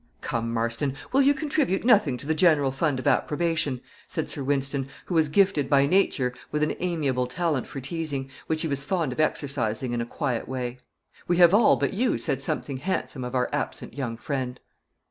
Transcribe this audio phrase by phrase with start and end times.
[0.21, 4.87] "Come, Marston, will you contribute nothing to the general fund of approbation?" said Sir Wynston,
[5.05, 9.11] who was gifted by nature with an amiable talent for teasing, which he was fond
[9.11, 10.79] of exercising in a quiet way.
[11.27, 14.59] "We have all, but you, said something handsome of our absent young friend."